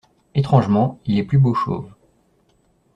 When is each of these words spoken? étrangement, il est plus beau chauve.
étrangement, 0.33 0.99
il 1.05 1.19
est 1.19 1.23
plus 1.23 1.37
beau 1.37 1.53
chauve. 1.53 1.93